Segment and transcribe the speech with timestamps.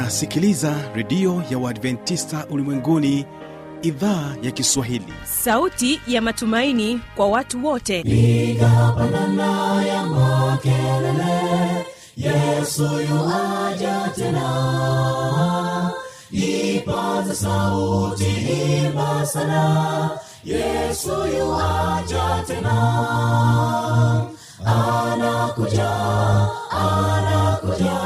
[0.00, 3.26] unasikiliza redio ya uadventista ulimwenguni
[3.82, 5.12] idhaa ya kiswahili.
[5.24, 8.02] Sauti ya matumaini kwa watu wote.
[8.02, 11.86] Piga pandana ya makelele
[12.16, 15.90] yesu yuaja tena.
[16.30, 18.24] Ipaza sauti
[18.84, 20.10] imba sana
[20.44, 22.76] yesu yuaja tena.
[24.64, 25.90] Anakuja
[26.70, 28.05] anakuja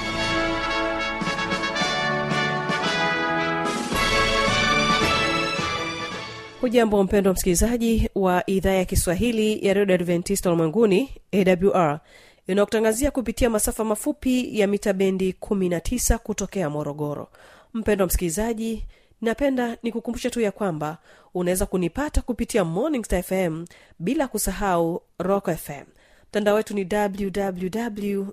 [6.61, 11.99] hujambo mpendo msikilizaji wa idhaa ya kiswahili ya redio adventista ulimwenguni awr
[12.47, 17.27] inayokutangazia kupitia masafa mafupi ya mita bendi 19 kutokea morogoro.
[17.73, 18.85] Mpendo msikilizaji
[19.21, 20.97] napenda nikukumbusha tu ya kwamba
[21.33, 23.65] unaweza kunipata kupitia morning star fm
[23.99, 25.83] bila kusahau rock fm
[26.29, 28.25] mtandao wetu ni www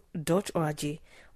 [0.54, 0.84] org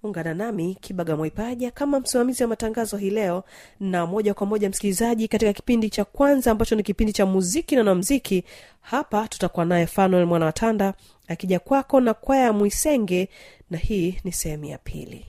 [0.03, 3.43] ungana nami kibaga mwaipaja kama msimamizi wa matangazo hii leo.
[3.79, 7.83] Na moja kwa moja msikilizaji katika kipindi cha kwanza ambacho ni kipindi cha muziki na
[7.83, 8.43] namziki
[8.81, 10.93] hapa tutakuwa naye fanuel mwana watanda
[11.27, 13.29] akija kwako na kwaya ya mwisenge
[13.69, 15.25] na hii ni sehemu ya pili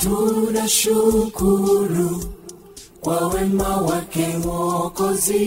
[0.00, 2.24] tunashukuru
[3.00, 5.46] kwa wema wake mwokozi.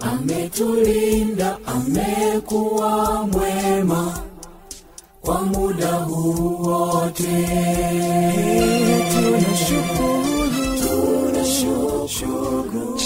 [0.00, 4.18] Ametulinda amekuwa mwema
[5.20, 7.48] kwa muda huu wote.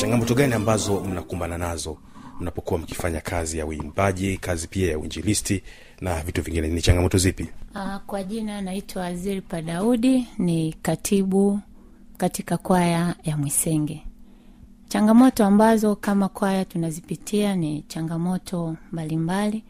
[0.00, 1.96] Changamoto gani ambazo mnakumbana nazo
[2.42, 5.62] mnapokuwa mkifanya kazi ya uimbaji kazi pia ya uinjilisti
[6.00, 11.60] na vitu vingine ni changamoto zipi Aa, kwa jina naitwa Azilpa Daudi, ni katibu
[12.16, 14.02] katika kwaya ya Mwisenge.
[14.88, 19.64] Changamoto ambazo kama kwaya tunazipitia ni changamoto mbalimbali,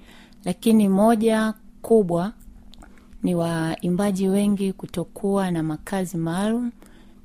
[0.45, 2.33] lakini moja kubwa
[3.23, 6.71] ni waimbaji wengi kutokuwa na makazi maalum.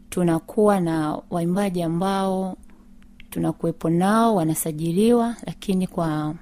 [0.10, 2.58] Tunakuwa na waimbaji ambao
[3.30, 6.36] tunakuwepo nao wanasajiliwa, lakini kwa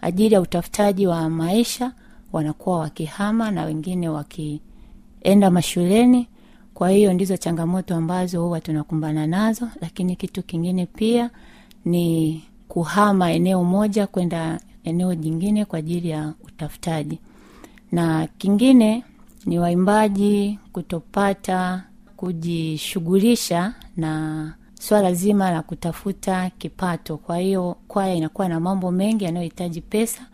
[0.00, 1.92] ajili ya utafutaji wa maisha
[2.32, 6.28] wanakuwa wakihama na wengine wakienda mashuleni.
[6.74, 11.30] Kwa hiyo ndizo changamoto ambazo huwa tunakumbana nazo lakini kitu kingine pia
[11.84, 17.18] ni kuhama eneo moja kwenda eneo jingine kwa ajili ya utafutaji.
[17.92, 19.04] Na kingine
[19.46, 21.84] ni waimbaji kutopata
[22.16, 27.16] kujishughulisha na swala zima la kutafuta kipato.
[27.16, 30.26] Kwa hiyo kwaya inakuwa na mambo mengi yanayohitaji pesa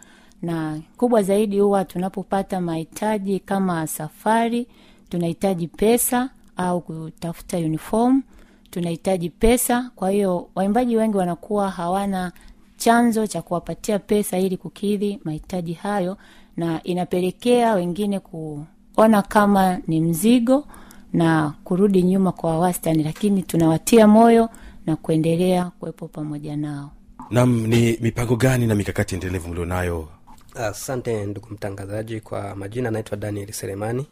[0.43, 4.67] na kubwa zaidi huwa tunapopata mahitaji kama safari
[5.09, 8.23] tunahitaji pesa au kutafuta uniform
[8.71, 9.91] tunahitaji pesa.
[9.97, 12.33] Kwa hiyo waimbaji wengi wanakuwa hawana
[12.77, 16.17] chanzo cha kuwapatia pesa ili kukidhi mahitaji hayo
[16.57, 20.67] na inapelekea wengine kuona kama ni mzigo
[21.13, 24.49] na kurudi nyuma kwa wastani lakini tunawatia moyo
[24.87, 26.91] na kuendelea kuwepo pamoja nao.
[27.31, 30.09] Nam ni mipango gani na mikakati endelevu mlionayo?
[30.55, 34.07] Asante ndugu mtangazaji kwa majina anaitwa daniel selemani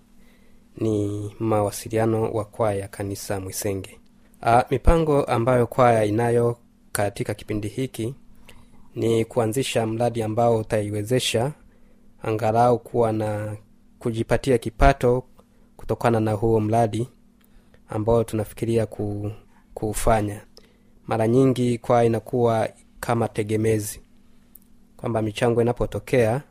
[0.76, 4.00] ni mawasiliano wa kwaya kanisa mwisenge.
[4.42, 6.56] A, mipango ambayo kwaya inayo
[6.92, 8.14] katika kipindi hiki
[8.94, 11.52] ni kuanzisha mradi ambao utaiwezesha
[12.22, 13.56] angalau kuwa na
[13.98, 15.24] kujipatia kipato
[15.90, 17.08] kutokana na huo mradi
[17.88, 19.30] ambao tunafikiria ku,
[19.74, 20.40] kuufanya.
[21.06, 22.68] Mara nyingi kwa inakuwa
[23.00, 24.00] kama tegemezi.
[24.96, 26.42] Kwamba michango inapotokea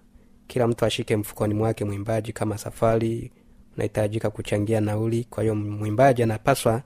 [0.47, 3.31] kila mtu ashike mfukoni mwake mwimbaji kama safari
[3.75, 5.23] unahitajika kuchangia nauli.
[5.29, 6.81] Kwa hiyo mwimbaji anapaswa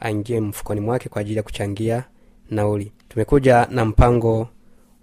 [0.00, 2.04] aingie mfukoni mwake kwa ajili ya kuchangia
[2.50, 2.92] nauli.
[3.08, 4.48] Tumekuja na mpango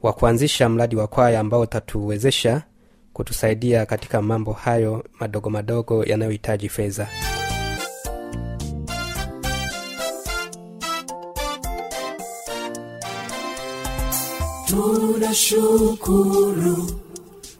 [0.02, 2.64] wa kuanzisha mradi wa kwaya ambao utatuwezesha
[3.14, 7.08] kutusaidia katika mambo hayo madogo madogo yanayohitaji fedha.
[15.52, 16.90] Tunashukuru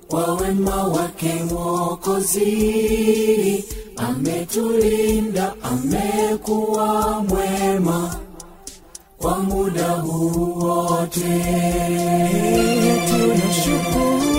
[0.08, 2.46] kwa wema wake mwokozi
[3.98, 8.16] ametulinda amekuwa mwema
[9.18, 11.44] kwa muda huu wote.
[13.10, 14.31] Tunashukuru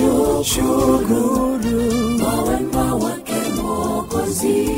[0.00, 4.68] tunashukuru kwa wema wake Mwokozi.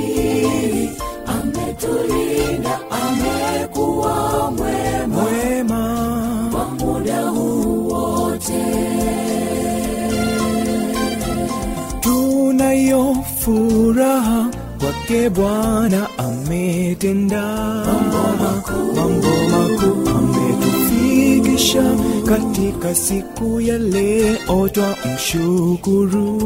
[1.26, 5.22] Ametulinda amekuwa mwema.
[5.22, 6.48] Mwema.
[6.52, 8.64] Kwa muda huu wote.
[12.00, 14.46] Tunayo furaha
[14.80, 17.42] kwake bwana ametenda.
[17.86, 19.10] Mambo makuu
[21.62, 21.82] ametufikisha
[22.26, 26.40] katika siku ya leo twa mshukuru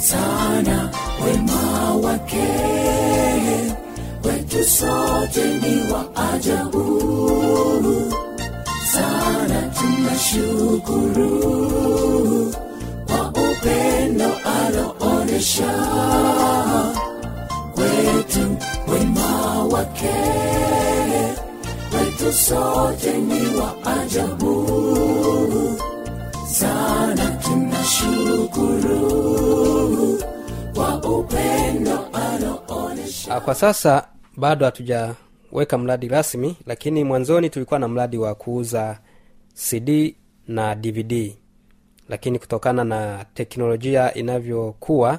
[0.00, 0.90] sana
[1.24, 2.48] wema wake.
[4.24, 7.02] Wetu sote ni wa ajabu
[8.92, 11.30] sana tunashukuru
[13.06, 15.72] kwa upendo aloonesha
[17.74, 18.56] kwetu
[18.92, 20.14] wema wake
[22.28, 24.66] wetu sote ni wa ajabu.
[26.46, 28.98] Sana tunashukuru
[30.74, 38.18] kwa upendo aloonesha Ah, kwa sasa bado hatujaweka mradi rasmi lakini mwanzoni tulikuwa na mradi
[38.18, 38.98] wa kuuza
[39.54, 40.16] cd
[40.48, 41.32] na dvd
[42.08, 45.18] lakini kutokana na teknolojia inavyokuwa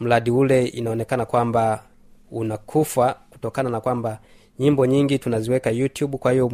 [0.00, 1.82] mradi ule inaonekana kwamba
[2.30, 4.18] unakufa kutokana na kwamba
[4.60, 6.18] nyimbo nyingi tunaziweka youtube.
[6.18, 6.52] Kwa hiyo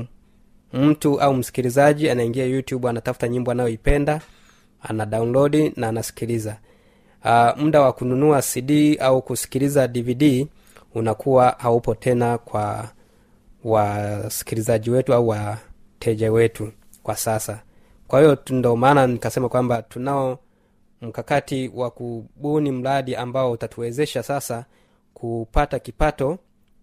[0.73, 4.21] mtu au msikilizaji anaingia youtube anatafuta nyimbo anayoipenda
[4.83, 6.57] ana download na anasikiliza.
[7.25, 10.47] Uh, muda wa kununua cd au kusikiliza dvd
[10.95, 12.89] unakuwa haupo tena kwa
[13.65, 16.73] wasikilizaji wetu au wateja wetu
[17.03, 17.63] kwa sasa.
[18.09, 20.39] Kwa hiyo ndo maana nikasema kwamba tunao
[21.03, 24.65] mkakati wa kubuni mradi ambao utatuwezesha sasa
[25.15, 26.39] kupata kipato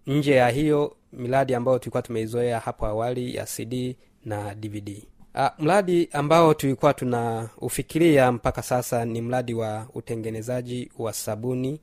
[0.07, 3.95] nje ya hiyo miradi ambayo tulikuwa tumeizoea hapo awali ya cd
[4.25, 5.03] na dvd
[5.35, 11.81] Uh, mradi ambao tulikuwa tunaufikiria mpaka sasa ni mradi wa utengenezaji wa sabuni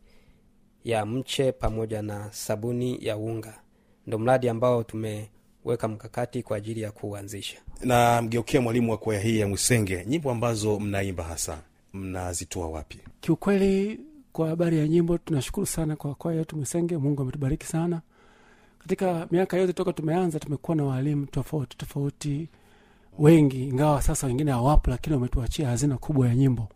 [0.85, 3.61] ya mche pamoja na sabuni ya unga.
[4.07, 7.59] Ndo mradi ambao tumeweka mkakati kwa ajili ya kuuanzisha.
[7.81, 11.63] Na mgeukia mwalimu wa kwaya hii ya mwisenge nyimbo ambazo mnaimba hasa
[11.93, 12.99] mnazitoa wapi?
[13.21, 14.01] Kiukweli
[14.33, 18.01] kwa habari ya nyimbo tunashukuru sana kwa kwaya yetu mwisenge mungu ametubariki sana
[18.83, 22.49] katika miaka yote toka tumeanza tumekuwa na waalimu tofauti tofauti
[23.19, 26.69] wengi ingawa sasa wengine hawapo lakini wametuachia hazina kubwa ya nyimbo.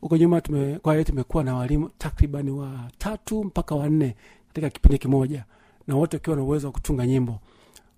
[0.00, 4.16] Huko nyuma tume, kwaya yetu imekuwa na walimu takribani watatu mpaka wanne
[4.48, 5.44] katika kipindi kimoja
[5.86, 7.38] na wote wakiwa na uwezo wa kutunga nyimbo.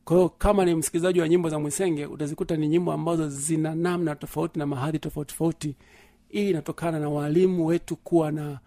[0.05, 4.59] Kwa kama ni msikilizaji wa nyimbo za mwisenge utazikuta ni nyimbo ambazo zina namna tofauti
[4.59, 5.77] na mahadhi tofauti tofauti.
[6.29, 8.59] Hii inatokana na walimu wetu kuwa na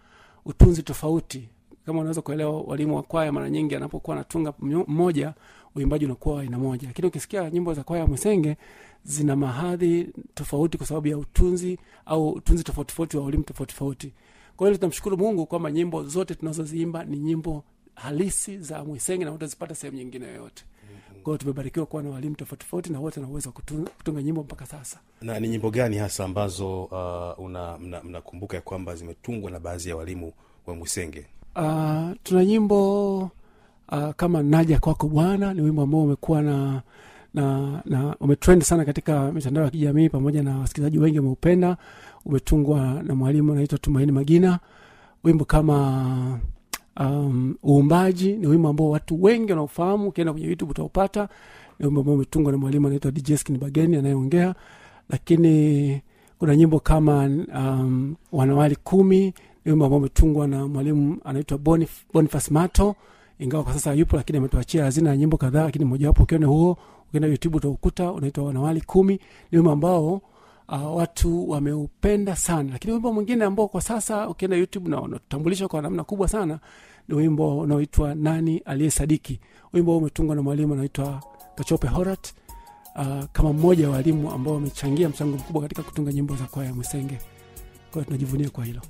[0.44, 1.48] utunzi tofauti
[1.86, 5.34] kama unaweza kuelewa walimu wa kwaya mara nyingi anapokuwa anatunga mmoja
[5.76, 6.88] uimbaji unakuwa wa aina moja.
[6.88, 8.56] Lakini ukisikia nyimbo za kwaya mwesenge
[9.04, 14.12] zina mahadhi tofauti kwa sababu ya utunzi au utunzi tofauti tofauti wa walimu tofauti tofauti.
[14.56, 17.64] Kwa hiyo tunamshukuru mungu kwamba nyimbo zote tunazoziimba ni nyimbo
[17.94, 20.64] halisi za mwisenge na utazipata sehemu nyingine yoyote.
[21.22, 25.00] Kwa hiyo tumebarikiwa kuwa na walimu tofauti tofauti na wote na kutunga, nyimbo mpaka sasa.
[25.22, 29.88] Na ni nyimbo gani hasa ambazo uh, una mnakumbuka mna ya kwamba zimetungwa na baadhi
[29.88, 30.32] ya walimu
[30.66, 33.18] wa mwisenge uh, tuna nyimbo
[33.92, 36.82] uh, kama naja kwako bwana ni wimbo ambao umekuwa na
[37.34, 41.76] na na umetrend sana katika mitandao ya kijamii pamoja na wasikilizaji wengi wameupenda.
[42.24, 44.58] Umetungwa na mwalimu anaitwa tumaini magina.
[45.24, 46.40] Wimbo kama
[47.00, 47.54] um,
[48.22, 51.28] ni wimbo ambao watu wengi wanaofahamu ukienda kwenye youtube utaupata.
[51.78, 54.54] Ni wimbo ambao umetungwa na mwalimu anaitwa djskin bageni anayeongea.
[55.08, 56.00] Lakini
[56.38, 59.34] kuna nyimbo kama um, wanawali kumi
[59.64, 62.94] wimbo ambao umetungwa na mwalimu anaitwa Bonif- boniface mato.
[63.38, 66.76] Ingawa kwa sasa yupo lakini ametuachia hazina ya nyimbo kadhaa lakini mojawapo ukiona huo
[67.08, 69.12] ukienda youtube utaukuta unaitwa wanawali kumi.
[69.52, 70.12] Ni wimbo ambao
[70.68, 72.72] uh, watu wameupenda sana.
[72.72, 76.58] Lakini wimbo mwingine ambao kwa sasa ukienda youtube na unatambulishwa kwa namna kubwa sana
[77.08, 79.40] ni wimbo unaoitwa nani aliyesadiki
[79.72, 81.22] wimbo huu umetungwa na mwalimu anaitwa
[81.54, 82.32] kachope horat.
[82.96, 86.74] Uh, kama mmoja wa walimu ambao wamechangia mchango mkubwa katika kutunga nyimbo za kwaya ya
[86.74, 87.18] mwisenge.
[87.92, 88.80] Kwa tunajivunia kwa hilo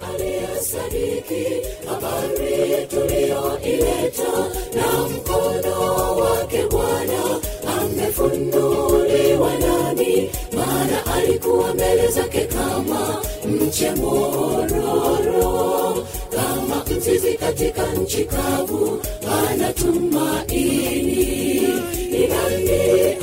[0.00, 1.46] aliyesadiki
[1.88, 4.32] habari tuliyoileta
[4.74, 7.40] na mkono wake bwana
[7.80, 19.00] amefunuliwa nani maana alikuwa mbele zake kama mche mororo kama mzizi katika nchi kavu
[19.48, 21.68] anatumaini
[22.10, 23.16] ni nani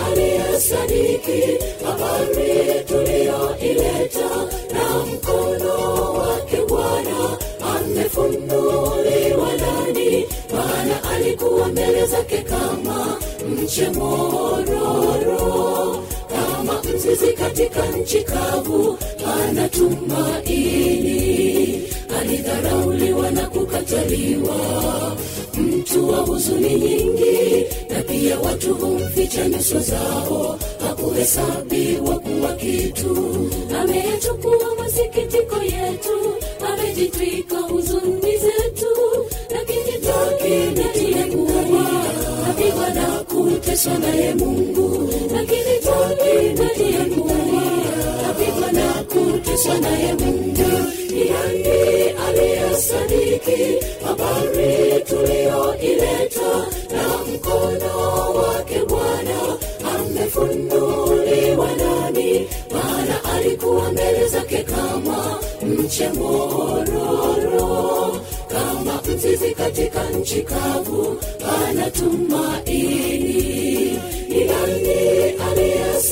[1.85, 4.29] habari tuliyoileta
[4.73, 6.32] na mkono wake
[11.43, 13.17] alikuwa mbele zake kama
[13.49, 15.37] mche mororo
[16.29, 18.97] kama mzizi katika nchi kavu
[19.41, 21.03] ana tumaini.
[22.19, 24.55] Alidharauliwa na kukataliwa
[25.57, 30.59] mtu wa huzuni nyingi na pia watu humficha nyuso zao.
[30.87, 33.33] Hakuhesabiwa kuwa kitu.
[33.81, 36.35] Ameyachukua masikitiko yetu
[36.73, 37.52] amejitwika
[43.73, 47.35] kuteswa naye mungu lakini takinatiekuwa
[48.29, 50.71] apigwa na kuteswa naye mungu.
[51.29, 56.51] Yani aliyesadiki habari tuliyoileta
[56.91, 57.93] na mkono
[58.35, 59.57] wake bwana
[59.95, 71.17] amefunuliwa nani maana alikuwa mbele zake kama mche mororo kama mzizi katika nchi kavu
[71.69, 72.83] ana tumaini.
[72.83, 73.22] ni nani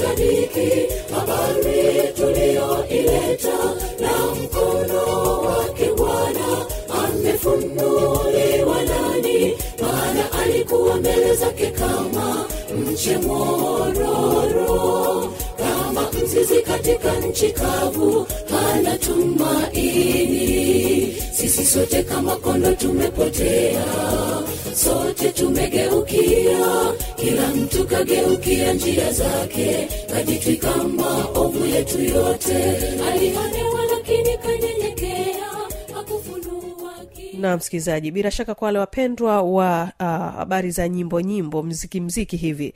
[0.10, 3.58] aliyesadiki habari tuliyoileta
[4.00, 6.66] na mkono wake bwana
[7.04, 9.54] amefunuliwa nani?
[9.82, 12.46] Maana alikuwa mbele zake kama
[12.92, 20.52] mche mororo kama mzizi katika nchi kavu hana tumaini.
[21.34, 23.86] Sisi sote kama kondo tumepotea
[24.76, 25.30] sote
[26.22, 32.56] tumegeukia kila mtu kageukia njia zake kajitwika maovu yetu yote.
[33.12, 35.42] Alionewa lakini kanyenyekea
[37.40, 42.38] na msikilizaji bila shaka kwa wale wapendwa wa habari habari za nyimbo nyimbo mziki mziki
[42.38, 42.74] hivi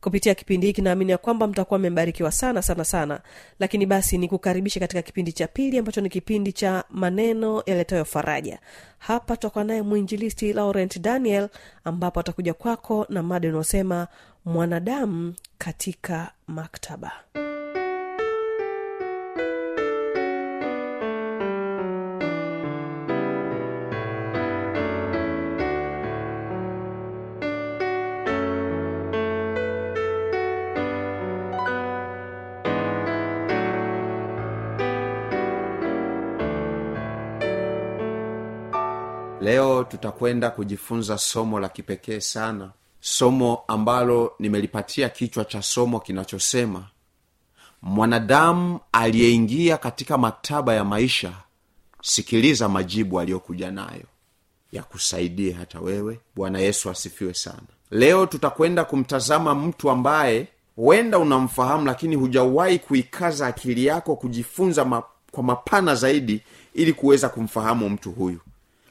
[0.00, 3.20] kupitia kipindi hiki naamini ya kwamba mtakuwa mmebarikiwa sana sana sana.
[3.58, 8.58] Lakini basi ni kukaribisha katika kipindi cha pili ambacho ni kipindi cha maneno yaletayo faraja.
[8.98, 11.48] Hapa tutakuwa naye mwinjilisti laurent daniel
[11.84, 14.06] ambapo atakuja kwako na mada unaosema
[14.44, 17.12] mwanadamu katika maktaba
[39.48, 46.84] leo tutakwenda kujifunza somo la kipekee sana somo ambalo nimelipatia kichwa cha somo kinachosema
[47.82, 51.32] mwanadamu aliyeingia katika maktaba ya maisha
[52.02, 54.04] sikiliza majibu aliyokuja nayo
[54.72, 56.20] yakusaidie hata wewe.
[56.36, 57.68] Bwana yesu asifiwe sana.
[57.90, 65.42] Leo tutakwenda kumtazama mtu ambaye huenda unamfahamu lakini hujawahi kuikaza akili yako kujifunza ma, kwa
[65.42, 66.42] mapana zaidi
[66.74, 68.40] ili kuweza kumfahamu mtu huyu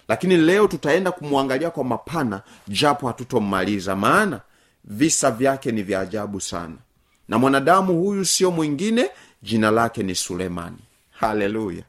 [0.07, 4.41] lakini leo tutaenda kumwangalia kwa mapana japo hatutommaliza maana
[4.83, 6.75] visa vyake ni vya ajabu sana.
[7.27, 9.09] Na mwanadamu huyu sio mwingine
[9.43, 10.77] jina lake ni sulemani.
[11.11, 11.83] Haleluya.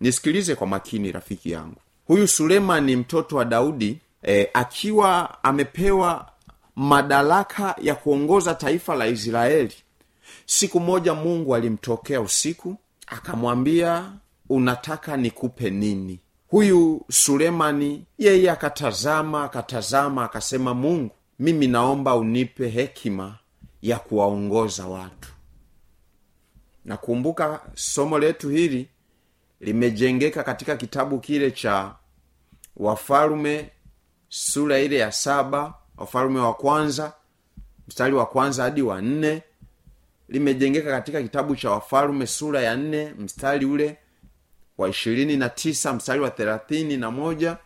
[0.00, 1.76] Nisikilize kwa makini rafiki yangu.
[2.06, 6.28] Huyu sulemani mtoto wa daudi e, akiwa amepewa
[6.76, 9.74] madaraka ya kuongoza taifa la israeli.
[10.46, 12.76] Siku moja mungu alimtokea usiku
[13.06, 14.12] akamwambia
[14.48, 16.18] unataka nikupe nini
[16.52, 23.38] huyu sulemani yeye akatazama akatazama akasema mungu mimi naomba unipe hekima
[23.82, 25.32] ya kuwaongoza watu.
[26.84, 28.88] Nakumbuka somo letu hili
[29.60, 31.94] limejengeka katika kitabu kile cha
[32.76, 33.70] wafalume
[34.28, 37.12] sura ile ya saba wafalume wa kwanza
[37.88, 39.42] mstari wa kwanza hadi wa nne.
[40.28, 43.98] Limejengeka katika kitabu cha wafalume sura ya nne mstari ule
[44.82, 47.56] wa ishirini na tisa mstari wa thelathini na moja.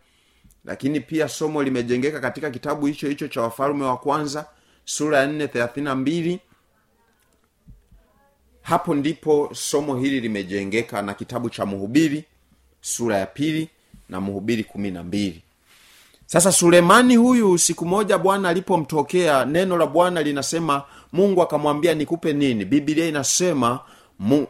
[0.64, 4.46] Lakini pia somo limejengeka katika kitabu hicho hicho cha wafalume wa kwanza
[4.84, 6.40] sura ya nne thelathini na mbili.
[8.62, 12.24] Hapo ndipo somo hili limejengeka na kitabu cha mhubiri
[12.80, 13.68] sura ya pili
[14.08, 15.42] na mhubiri kumi na mbili.
[16.26, 20.82] Sasa sulemani huyu siku moja bwana alipomtokea neno la bwana linasema
[21.12, 22.64] mungu akamwambia nikupe nini?
[22.64, 23.80] Biblia inasema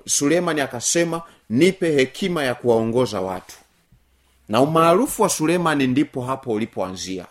[0.06, 3.56] sulemani akasema nipe hekima ya kuwaongoza watu.
[4.48, 7.26] Na umaarufu wa sulemani ndipo hapo ulipoanzia.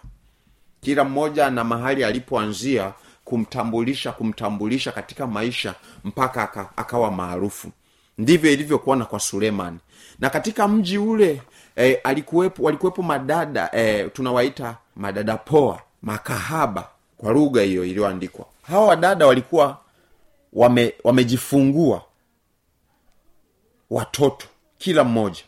[0.81, 2.93] Kila mmoja na mahali alipoanzia
[3.25, 7.71] kumtambulisha kumtambulisha katika maisha mpaka aka, akawa maarufu.
[8.17, 9.77] Ndivyo ilivyokuwa na kwa sulemani.
[10.19, 11.41] Na katika mji ule
[11.77, 18.45] e, alikuwepo walikuwepo madada e, tunawaita madada poa makahaba kwa lugha hiyo iliyoandikwa.
[18.61, 19.77] Hawa wadada walikuwa
[20.53, 22.01] wame, wamejifungua
[23.95, 24.45] watoto
[24.77, 25.41] kila mmoja.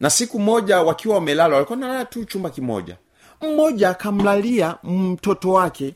[0.00, 2.96] Na siku moja wakiwa wamelala walikuwa nalala tu chumba kimoja.
[3.40, 5.94] Mmoja akamlalia mtoto wake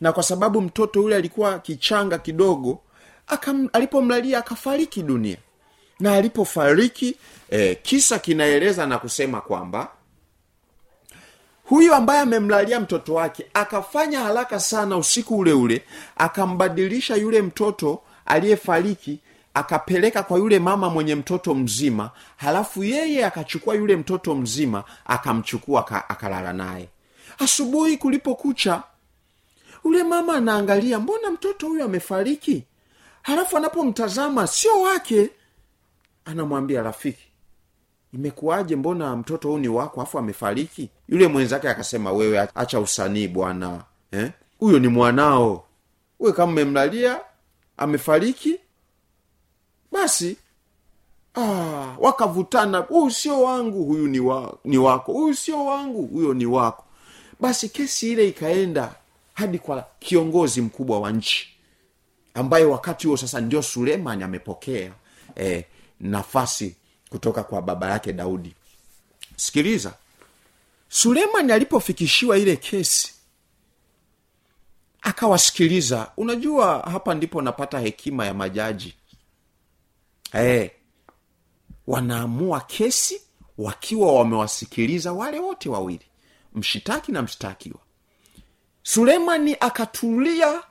[0.00, 2.80] na kwa sababu mtoto yule alikuwa kichanga kidogo
[3.72, 5.36] alipomlalia akafariki dunia.
[6.00, 7.16] Na alipofariki
[7.50, 9.88] eh, kisa kinaeleza na kusema kwamba
[11.64, 15.84] huyu ambaye amemlalia mtoto wake akafanya haraka sana usiku ule ule
[16.16, 19.18] akambadilisha yule mtoto aliyefariki
[19.58, 26.08] akapeleka kwa yule mama mwenye mtoto mzima halafu yeye akachukua yule mtoto mzima akamchukua aka-
[26.08, 26.88] akalala naye.
[27.38, 28.82] Asubuhi kulipokucha
[29.84, 32.64] ule mama anaangalia mbona mtoto huyu amefariki?
[33.22, 35.30] Halafu anapomtazama sio wake
[36.24, 37.24] anamwambia rafiki
[38.14, 38.76] imekuwaje?
[38.76, 40.90] Mbona mtoto huu ni wako afu amefariki?
[41.08, 44.30] Yule mwenzake akasema wewe acha usanii bwana eh?
[44.80, 45.64] ni mwanao.
[46.20, 47.20] Uwe kama mmemlalia
[47.76, 48.60] amefariki
[49.92, 50.36] basi
[51.34, 55.12] ah, wakavutana huyu sio wangu huyu ni, wa, ni wako.
[55.12, 56.84] Huyu sio wangu huyo ni wako.
[57.40, 58.94] Basi kesi ile ikaenda
[59.34, 61.48] hadi kwa kiongozi mkubwa wa nchi
[62.34, 64.92] ambaye wakati huo sasa ndio sulemani amepokea
[65.36, 65.64] eh,
[66.00, 66.76] nafasi
[67.10, 68.54] kutoka kwa baba yake daudi.
[69.36, 69.92] Sikiliza
[70.88, 73.14] sulemani alipofikishiwa ile kesi
[75.02, 76.10] akawasikiliza.
[76.16, 78.94] Unajua hapa ndipo napata hekima ya majaji
[80.32, 80.70] eh,
[81.86, 83.20] wanaamua kesi
[83.58, 86.06] wakiwa wamewasikiliza wale wote wawili
[86.54, 87.78] mshitaki na mshtakiwa.
[88.82, 90.62] Sulemani akatulia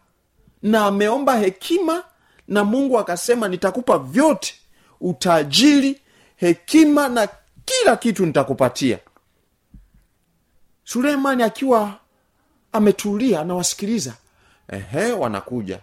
[0.62, 2.04] na ameomba hekima
[2.48, 4.54] na mungu akasema nitakupa vyote
[5.02, 6.02] utajiri
[6.36, 7.30] hekima na
[7.66, 9.00] kila kitu nitakupatia.
[10.84, 12.00] Sulemani akiwa
[12.72, 14.14] ametulia anawasikiliza.
[14.68, 15.80] Ehe wanakuja.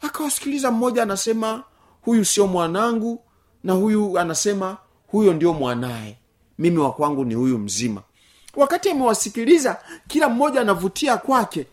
[0.00, 1.64] Akawasikiliza mmoja anasema
[2.04, 3.24] huyu sio mwanangu
[3.64, 6.18] na huyu anasema huyo ndio mwanaye.
[6.58, 8.02] Mimi wa kwangu ni huyu mzima.
[8.56, 11.66] Wakati amewasikiliza kila mmoja anavutia kwake.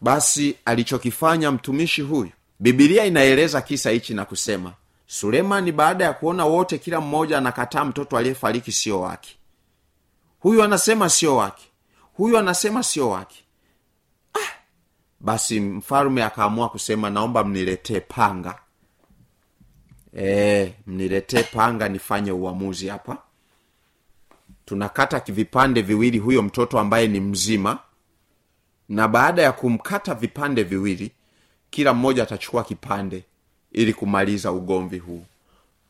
[0.00, 4.72] Basi alichokifanya mtumishi huyu bibilia inaeleza kisa hichi na kusema
[5.06, 9.36] sulemani baada ya kuona wote kila mmoja anakataa mtoto aliyefariki sio wake.
[10.40, 11.64] Huyu anasema sio wake.
[12.16, 13.44] Huyu anasema sio wake.
[14.34, 14.52] Ah,
[15.20, 18.58] basi mfalume akaamua kusema naomba mniletee panga
[20.18, 23.18] e, mniletee panga nifanye uamuzi hapa.
[24.64, 27.78] Tunakata vipande viwili huyo mtoto ambaye ni mzima.
[28.88, 31.10] Na baada ya kumkata vipande viwili
[31.70, 33.24] kila mmoja atachukua kipande
[33.72, 35.24] ili kumaliza ugomvi huu.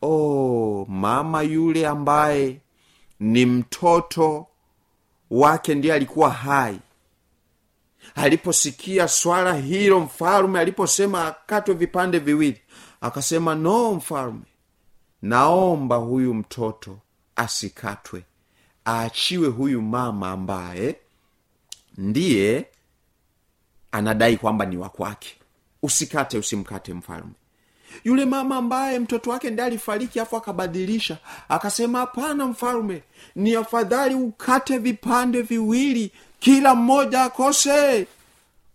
[0.01, 2.57] Oh, mama yule ambaye
[3.19, 4.47] ni mtoto
[5.31, 6.79] wake ndiye alikuwa hai.
[8.15, 12.61] Aliposikia swala hilo mfalume aliposema akatwe vipande viwili
[13.01, 14.41] akasema no mfalme
[15.21, 16.99] naomba huyu mtoto
[17.35, 18.23] asikatwe.
[18.87, 20.95] Aachiwe huyu mama ambaye
[21.97, 22.65] ndiye
[23.91, 25.35] anadai kwamba ni wakwake
[25.83, 27.31] usikate usimkate mfalme.
[28.03, 31.17] Yule mama ambaye mtoto wake ndiye alifariki afu akabadilisha
[31.49, 33.03] akasema hapana mfalme
[33.35, 38.07] ni afadhali ukate vipande viwili kila mmoja akose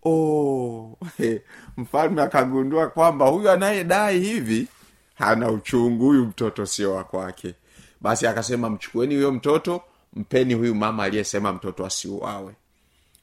[0.05, 0.99] oh,
[1.77, 4.67] mfalme akagundua kwamba huyu anayedai hivi
[5.15, 7.55] hana uchungu huyu mtoto sio wa kwake.
[8.01, 9.83] Basi akasema mchukueni huyo mtoto
[10.17, 12.55] mpeni huyu mama aliyesema mtoto asiuawe.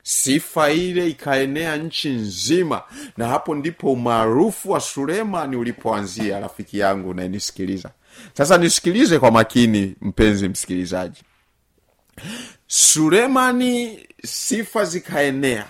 [0.03, 2.81] Sifa ile ikaenea nchi nzima
[3.17, 7.91] na hapo ndipo umaarufu wa sulemani ulipoanzia rafiki yangu unayenisikiliza
[8.33, 11.23] sasa nisikilize kwa makini mpenzi msikilizaji.
[12.67, 15.65] Sulemani sifa zikaenea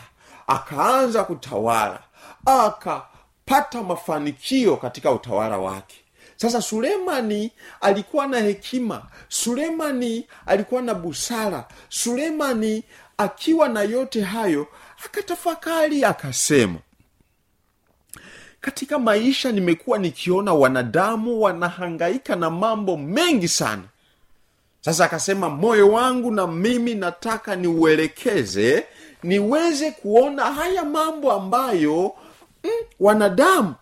[0.55, 1.99] akaanza kutawala
[2.45, 5.95] akapata mafanikio katika utawala wake.
[6.35, 12.83] Sasa sulemani alikuwa na hekima sulemani alikuwa na busara sulemani
[13.17, 14.67] akiwa na yote hayo
[15.05, 16.79] akatafakari akasema
[18.61, 23.83] katika maisha nimekuwa nikiona wanadamu wanahangaika na mambo mengi sana.
[24.81, 28.85] Sasa akasema moyo wangu na mimi nataka niuelekeze
[29.23, 32.13] niweze kuona haya mambo ambayo
[32.63, 33.75] mm, wanadamu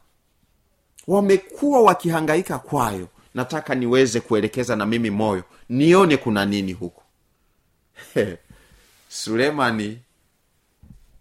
[1.07, 3.07] wamekuwa wakihangaika kwayo.
[3.35, 7.03] Nataka niweze kuelekeza na mimi moyo nione kuna nini huku.
[9.09, 9.99] Sulemani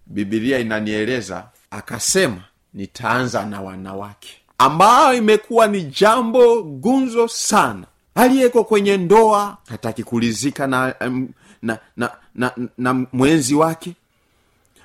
[0.07, 2.42] bibilia inanieleza akasema
[2.74, 4.28] nitaanza na wanawake
[4.59, 7.87] ambayo imekuwa ni jambo gunzo sana.
[8.14, 10.94] Aliyeko kwenye ndoa hataki kulizika na,
[11.62, 13.92] na, na, na, na mwenzi wake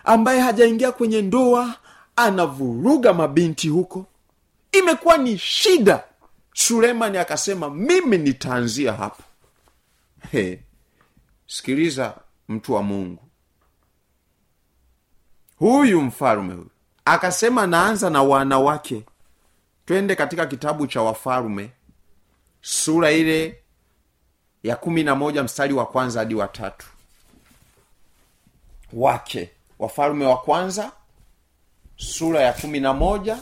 [0.03, 1.75] ambaye hajaingia kwenye ndoa
[2.15, 4.05] anavuruga mabinti huko.
[4.71, 6.03] Imekuwa ni shida.
[6.53, 9.23] Sulemani akasema mimi nitaanzia hapa.
[10.31, 10.57] Hey,
[11.47, 12.15] sikiliza
[12.49, 13.23] mtu wa mungu.
[15.57, 16.69] Huyu mfalume huyu
[17.05, 19.03] akasema naanza na wanawake.
[19.85, 21.71] Twende katika kitabu cha wafalume
[22.61, 23.63] sura ile
[24.63, 26.85] ya kumi na moja mstari wa kwanza hadi watatu
[28.93, 30.91] wake wafalume wa kwanza
[31.97, 33.37] sura ya kumi na moja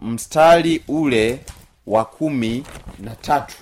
[0.00, 1.40] mstari ule
[1.86, 2.64] wa kumi
[2.98, 3.56] na tatu.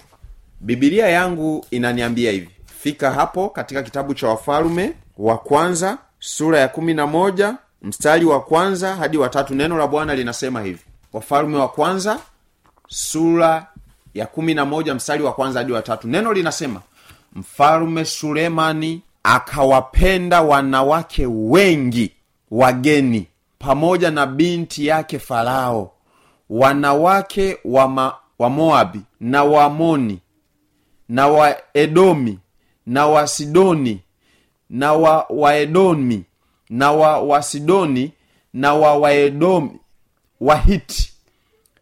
[0.61, 2.51] Bibilia yangu inaniambia hivi.
[2.81, 8.41] Fika hapo katika kitabu cha wafalume wa kwanza sura ya kumi na moja mstari wa
[8.41, 10.81] kwanza hadi watatu neno la bwana linasema hivi.
[11.13, 12.19] Wafalume wa kwanza
[12.89, 13.67] sura
[14.15, 16.81] ya kumi na moja mstari wa kwanza hadi watatu neno linasema
[17.33, 22.13] mfalume sulemani akawapenda wanawake wengi
[22.51, 23.27] wageni
[23.59, 25.93] pamoja na binti yake farao.
[26.51, 30.19] Wanawake wa, ma, wa moabi na waamoni
[31.09, 32.39] na waedomi
[32.87, 34.01] na wasidoni
[34.71, 36.25] na wa waedomi
[36.71, 38.13] na wa wasidoni
[38.53, 39.79] na wa waedomi
[40.41, 41.13] wahiti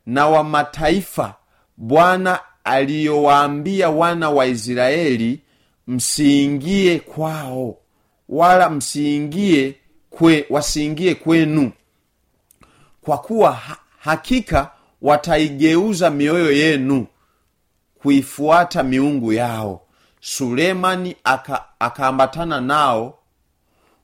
[0.07, 1.35] na wa mataifa
[1.77, 5.41] bwana aliyowaambia wana wa israeli
[5.91, 7.77] msiingie kwao
[8.29, 9.75] wala msiingie
[10.11, 11.73] kwe, wasiingie kwenu.
[13.03, 14.71] Kwa kuwa ha, hakika
[15.03, 17.07] wataigeuza mioyo yenu
[18.03, 19.83] kuifuata miungu yao.
[20.21, 23.19] Sulemani aka- akaambatana nao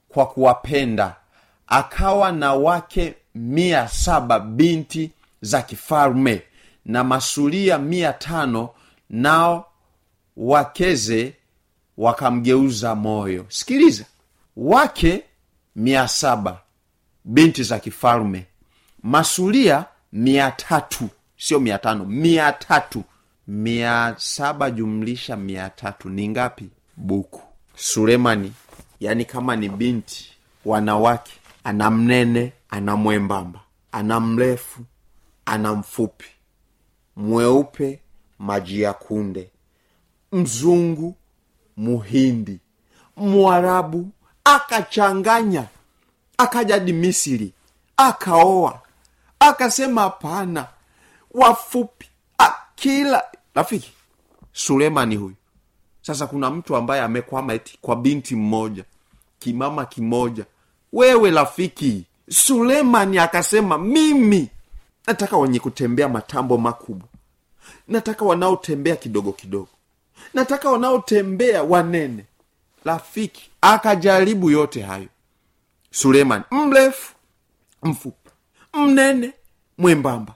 [0.09, 1.17] kwa kuwapenda
[1.67, 6.43] akawa na wake mia saba binti za kifalme
[6.85, 8.71] na masuria mia tano
[9.11, 9.67] nao
[10.37, 11.35] wakeze
[11.97, 13.47] wakamgeuza moyo.
[13.49, 14.05] Sikiliza.
[14.57, 15.23] Wake
[15.77, 16.61] mia saba
[17.25, 18.47] binti za kifalme.
[19.03, 23.05] Masuria mia tatu sio mia tano mia tatu.
[23.49, 26.09] Mia saba jumlisha mia tatu.
[26.09, 26.69] Ni ngapi?
[26.97, 27.43] Buku.
[27.77, 28.53] Sulemani
[29.01, 30.33] yani kama ni binti
[30.65, 31.33] wanawake
[31.65, 33.61] ana mnene ana mwembamba
[33.93, 34.81] ana mrefu
[35.47, 36.27] ana mfupi
[37.17, 38.01] mweupe
[38.39, 39.51] maji ya kunde
[40.33, 41.15] mzungu
[41.77, 42.59] muhindi
[43.17, 44.09] mwarabu
[44.45, 45.65] akachanganya
[46.39, 47.53] akajadi misiri
[47.97, 48.81] akaoa
[49.41, 50.67] akasema hapana
[51.31, 52.09] wafupi
[52.39, 53.23] akila
[53.55, 53.93] rafiki
[54.53, 55.35] sulemani huyu.
[56.03, 58.85] Sasa kuna mtu ambaye amekwama eti kwa binti mmoja
[59.39, 60.45] kimama kimoja.
[60.93, 64.49] Wewe rafiki sulemani akasema mimi
[65.07, 67.09] nataka wenye kutembea matambo makubwa.
[67.89, 69.69] Nataka wanaotembea kidogo kidogo
[70.35, 72.25] nataka wanaotembea wanene.
[72.85, 75.09] Rafiki akajaribu yote hayo.
[75.91, 77.15] Sulemani mrefu
[77.83, 78.31] mfupi
[78.75, 79.33] mnene
[79.79, 80.35] mwembamba.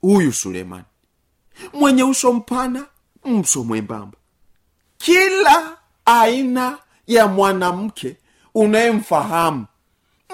[0.00, 0.84] Huyu sulemani
[1.72, 2.86] mwenye uso mpana
[3.24, 4.18] mso mwembamba.
[4.98, 8.16] Kila aina ya mwanamke
[8.54, 9.66] unayemfahamu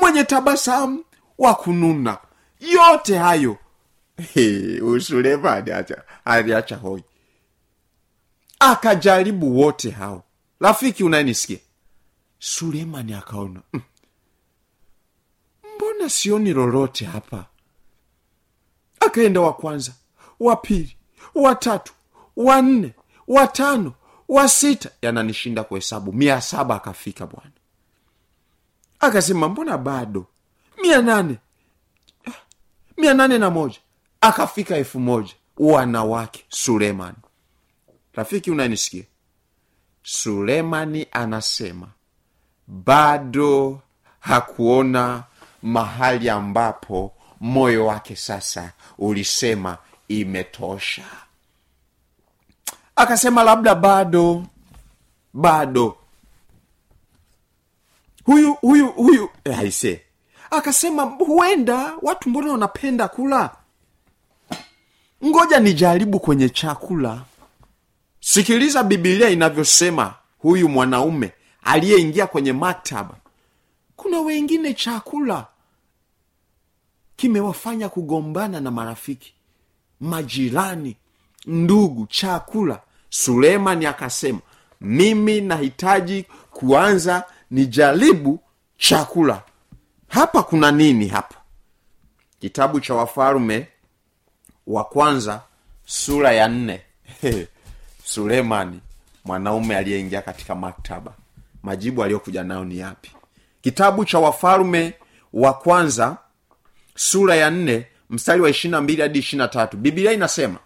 [0.00, 1.04] mwenye tabasamu
[1.38, 2.18] wa kununa.
[2.60, 3.56] Yote hayo.
[4.82, 7.04] Usulemani acha- aliacha hoi
[8.70, 10.22] akajaribu wote hao.
[10.60, 11.58] Rafiki unayenisikia?
[12.38, 13.80] Sulemani akaona "Mm,
[15.76, 17.46] mbona sioni lolote hapa?
[19.00, 19.92] Akaenda wa kwanza
[20.40, 20.96] wa pili
[21.34, 21.92] wa tatu
[22.36, 22.94] wa nne
[23.28, 23.92] wa tano
[24.28, 24.90] wa sita.
[25.02, 26.12] Yananishinda kuhesabu.
[26.12, 27.50] Mia saba akafika bwana.
[29.00, 30.26] Akasema mbona bado?
[30.82, 31.38] Mia nane.
[32.26, 32.30] Ah,
[32.96, 33.78] mia nane na moja.
[34.20, 35.34] Akafika elfu moja.
[35.56, 37.16] Wanawake sulemani
[38.16, 39.04] rafiki unanisikia?
[40.02, 41.88] Sulemani anasema
[42.66, 43.80] bado
[44.20, 45.22] hakuona
[45.62, 51.04] mahali ambapo moyo wake sasa ulisema imetosha.
[52.96, 54.46] Akasema labda bado
[55.32, 55.96] bado.
[58.24, 60.02] Huyu huyu huyu eh, aise.
[60.50, 63.56] Akasema huenda watu mbona wanapenda kula?
[65.24, 67.22] Ngoja nijaribu kwenye chakula
[68.26, 71.32] sikiliza bibilia inavyosema huyu mwanaume
[71.62, 73.14] aliyeingia kwenye maktaba.
[73.96, 75.46] Kuna wengine chakula
[77.16, 79.34] kimewafanya kugombana na marafiki
[80.00, 80.96] majirani
[81.46, 82.80] ndugu chakula.
[83.08, 84.40] Sulemani akasema
[84.80, 88.40] mimi nahitaji kuanza nijaribu
[88.78, 89.42] chakula.
[90.08, 91.34] Hapa kuna nini hapa?
[92.40, 93.68] Kitabu cha wafalume
[94.66, 95.42] wa kwanza
[95.86, 96.80] sura ya nne
[98.04, 98.80] sulemani
[99.24, 101.12] mwanaume aliyeingia katika maktaba.
[101.62, 103.10] Majibu aliyokuja nayo ni yapi?
[103.62, 104.94] Kitabu cha wafalume
[105.32, 106.16] wa kwanza
[106.96, 109.76] sura ya nne mstari wa ishirina mbili hadi ishirina tatu.
[109.76, 110.58] Bibilia inasema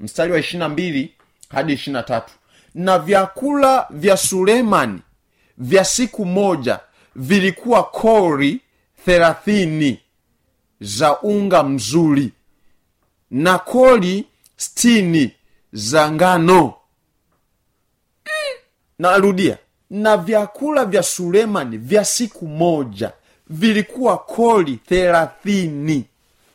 [0.00, 1.14] mstari wa ishirina mbili
[1.48, 2.32] hadi ishirina tatu.
[2.74, 5.00] Na vyakula vya sulemani
[5.58, 6.80] vya siku moja
[7.16, 8.60] vilikuwa kori
[9.04, 10.00] thelathini
[10.80, 12.32] za unga mzuri
[13.30, 14.24] na kori
[14.56, 15.32] stini
[15.76, 16.74] za ngano.
[18.98, 19.58] Narudia
[19.90, 23.12] na vyakula vya sulemani vya siku moja
[23.46, 26.04] vilikuwa koli thelathini.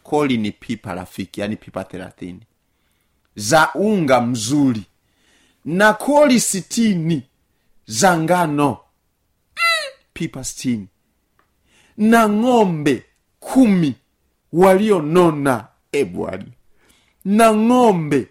[0.03, 2.39] Koli ni pipa rafiki yani pipa thelathini.
[3.35, 4.83] Za unga mzuri
[5.65, 7.23] na koli sitini
[7.85, 8.77] za ngano.
[10.13, 10.87] Pipa sitini.
[11.97, 13.03] Na ng'ombe
[13.39, 13.95] kumi
[14.53, 15.67] walionona.
[15.91, 16.51] Ebwani
[17.25, 18.27] na ng'ombe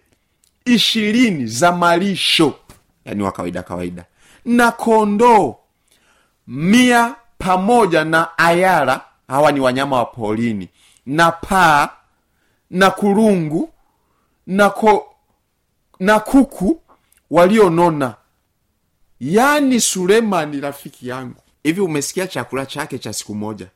[0.73, 2.53] ishirini za malisho
[3.05, 4.05] yani wa kawaida kawaida
[4.45, 5.55] na kondoo
[6.47, 10.69] mia pamoja na ayara hawa ni wanyama wa porini
[11.05, 11.89] na paa
[12.69, 13.69] na kurungu
[14.47, 15.15] na, ko,
[15.99, 16.81] na kuku
[17.31, 18.15] walionona.
[19.19, 23.67] Yaani sulemani rafiki yangu hivi umesikia chakula chake cha siku moja?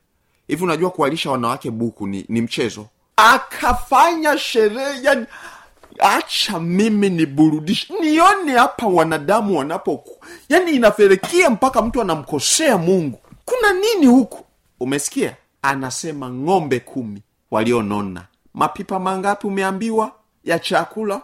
[0.48, 2.88] Hivi unajua kuwalisha wanawake buku ni, ni mchezo?
[3.16, 5.26] Akafanya sherehe yani
[6.00, 7.94] acha mimi niburudishe.
[8.02, 10.26] Nione hapa wanadamu wanapoku.
[10.50, 13.20] Yani inaferekia mpaka mtu anamkosea mungu.
[13.46, 14.46] Kuna nini huku?
[14.80, 15.36] Umesikia?
[15.62, 18.26] Anasema ng'ombe kumi walionona.
[18.54, 20.12] Mapipa mangapi umeambiwa
[20.44, 21.22] ya chakula?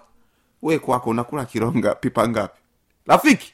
[0.62, 2.60] We kwako unakula kironga pipa ngapi?
[3.08, 3.54] Rafiki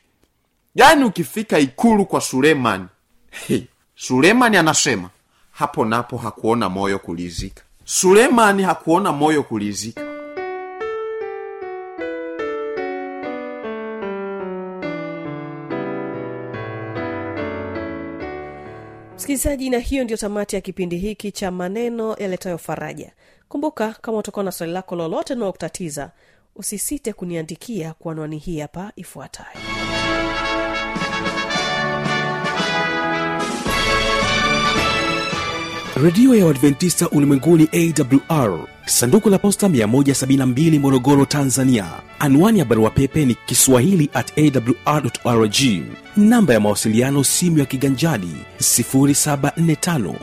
[0.75, 2.85] yani ukifika ikulu kwa sulemani.
[3.31, 3.61] Hey,
[3.95, 5.09] sulemani anasema
[5.51, 7.63] hapo napo hakuona moyo kulizika.
[7.85, 10.06] Sulemani hakuona moyo kulizika
[19.27, 23.11] msikilizaji na hiyo ndio tamati ya kipindi hiki cha maneno yaletayo faraja.
[23.49, 26.11] Kumbuka kama utakuwa na swali lako lolote linalokutatiza
[26.55, 29.59] usisite kuniandikia kwa anwani hii hapa ifuatayo.
[36.03, 41.85] Redio ya uadventista ulimwenguni awr sanduku la posta 172 morogoro tanzania
[42.19, 44.33] anwani ya barua pepe ni kiswahili at
[45.25, 45.55] awrrg
[46.17, 50.13] namba ya mawasiliano simu ya kiganjadi 745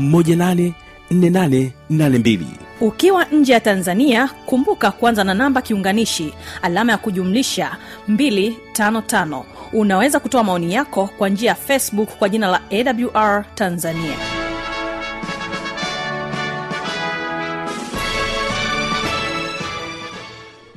[0.00, 2.38] 184882
[2.80, 7.76] ukiwa nje ya tanzania kumbuka kuanza na namba kiunganishi alama ya kujumlisha
[8.10, 14.37] 255 unaweza kutoa maoni yako kwa njia ya facebook kwa jina la awr tanzania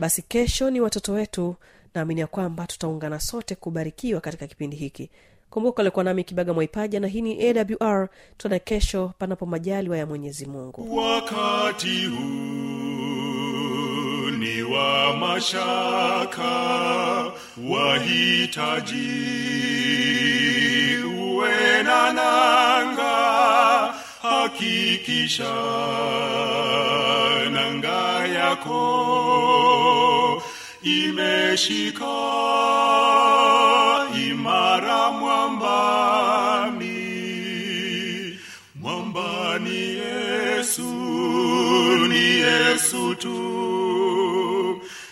[0.01, 1.55] basi kesho ni watoto wetu.
[1.95, 5.09] Naamini ya kwamba tutaungana sote kubarikiwa katika kipindi hiki.
[5.49, 7.47] Kumbuka alikuwa nami kibaga mwaipaja na hii ni
[7.79, 10.97] awr tuna kesho panapo majaliwa ya mwenyezi mungu.
[10.97, 12.21] Wakati huu
[14.39, 16.51] ni wa mashaka
[17.69, 19.09] wahitaji
[21.05, 21.83] uwe
[24.41, 25.53] hakikisha
[27.51, 28.81] nanga yako
[30.83, 32.17] imeshika
[34.29, 37.01] imara mwambani.
[38.75, 40.91] Mwambani yesu
[42.09, 43.37] ni yesu tu.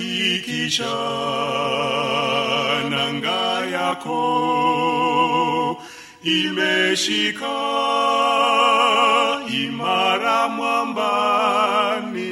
[0.00, 0.96] hakikisha
[2.90, 4.22] nanga yako
[6.22, 7.56] imeshika
[9.62, 12.30] imara mwambani.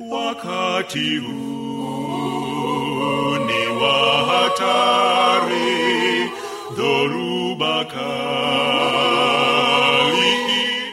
[0.00, 1.36] Wakati huu
[3.46, 4.22] ni wa